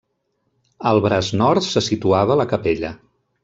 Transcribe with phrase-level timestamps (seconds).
[0.93, 2.95] Al braç nord se situava la capella.